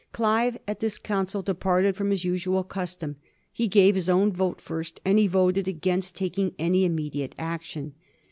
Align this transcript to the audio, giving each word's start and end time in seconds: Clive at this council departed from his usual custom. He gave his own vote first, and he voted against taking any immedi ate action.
Clive 0.13 0.57
at 0.67 0.79
this 0.79 0.97
council 0.97 1.43
departed 1.43 1.95
from 1.95 2.09
his 2.09 2.25
usual 2.25 2.63
custom. 2.63 3.17
He 3.53 3.67
gave 3.67 3.93
his 3.93 4.09
own 4.09 4.31
vote 4.31 4.59
first, 4.59 4.99
and 5.05 5.19
he 5.19 5.27
voted 5.27 5.67
against 5.67 6.15
taking 6.15 6.55
any 6.57 6.89
immedi 6.89 7.17
ate 7.19 7.35
action. 7.37 7.93